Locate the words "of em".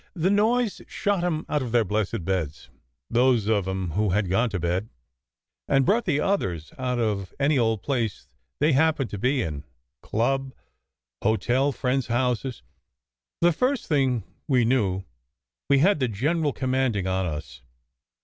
3.47-3.91